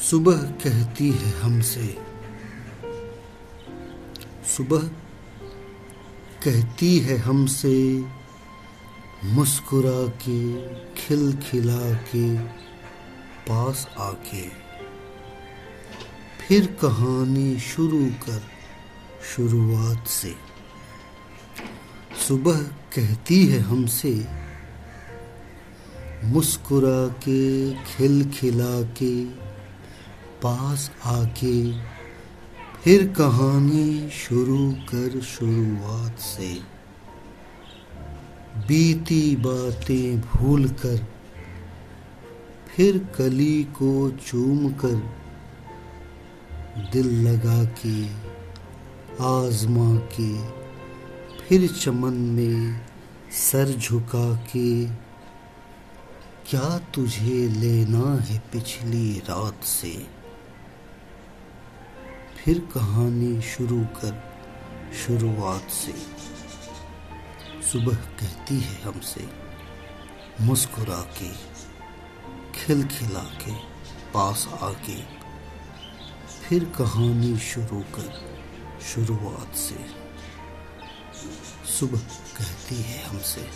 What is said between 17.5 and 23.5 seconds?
शुरू कर शुरुआत से। सुबह कहती